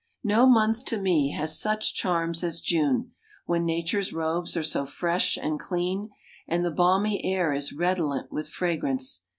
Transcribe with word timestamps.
No 0.23 0.47
month 0.47 0.85
to 0.85 0.97
me 0.99 1.31
has 1.33 1.59
such 1.61 1.93
charms 1.93 2.43
as 2.43 2.59
June, 2.59 3.11
when 3.45 3.63
nature's 3.65 4.11
robes 4.11 4.57
are 4.57 4.63
so 4.63 4.83
fresh 4.83 5.37
and 5.37 5.59
clean, 5.59 6.09
and 6.47 6.65
the 6.65 6.71
balmy 6.71 7.23
air 7.23 7.53
is 7.53 7.71
redolent 7.71 8.31
with 8.31 8.49
fragrance. 8.49 9.21